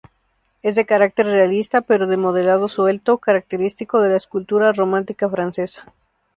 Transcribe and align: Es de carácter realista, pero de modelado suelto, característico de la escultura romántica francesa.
Es 0.63 0.73
de 0.73 0.87
carácter 0.87 1.27
realista, 1.27 1.81
pero 1.81 2.07
de 2.07 2.17
modelado 2.17 2.67
suelto, 2.67 3.19
característico 3.19 4.01
de 4.01 4.09
la 4.09 4.17
escultura 4.17 4.73
romántica 4.73 5.29
francesa. 5.29 5.93